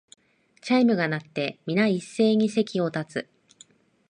[0.61, 3.29] チャイムが鳴って、みな一斉に席を立つ